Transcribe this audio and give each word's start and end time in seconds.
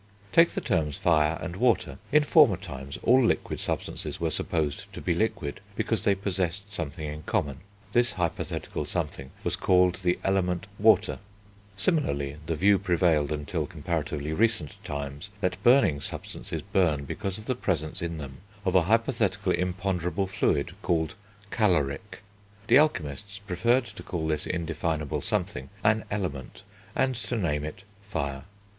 Take 0.31 0.49
the 0.49 0.61
terms 0.61 0.97
Fire 0.97 1.37
and 1.43 1.55
Water. 1.57 1.99
In 2.11 2.23
former 2.23 2.57
times 2.57 2.97
all 3.03 3.23
liquid 3.23 3.59
substances 3.59 4.19
were 4.19 4.31
supposed 4.31 4.91
to 4.93 4.99
be 4.99 5.13
liquid 5.13 5.61
because 5.75 6.01
they 6.01 6.15
possessed 6.15 6.73
something 6.73 7.05
in 7.05 7.21
common; 7.21 7.59
this 7.93 8.13
hypothetical 8.13 8.83
something 8.85 9.29
was 9.43 9.55
called 9.55 9.97
the 9.97 10.17
Element, 10.23 10.65
Water. 10.79 11.19
Similarly, 11.77 12.37
the 12.47 12.55
view 12.55 12.79
prevailed 12.79 13.31
until 13.31 13.67
comparatively 13.67 14.33
recent 14.33 14.83
times, 14.83 15.29
that 15.39 15.61
burning 15.61 16.01
substances 16.01 16.63
burn 16.73 17.05
because 17.05 17.37
of 17.37 17.45
the 17.45 17.53
presence 17.53 18.01
in 18.01 18.17
them 18.17 18.37
of 18.65 18.73
a 18.73 18.81
hypothetical 18.81 19.51
imponderable 19.51 20.25
fluid, 20.25 20.71
called 20.81 21.13
"Caloric"; 21.51 22.23
the 22.65 22.79
alchemists 22.79 23.37
preferred 23.37 23.85
to 23.85 24.01
call 24.01 24.25
this 24.25 24.47
indefinable 24.47 25.21
something 25.21 25.69
an 25.83 26.05
Element, 26.09 26.63
and 26.95 27.13
to 27.13 27.37
name 27.37 27.63
it 27.63 27.83
Fire. 28.01 28.45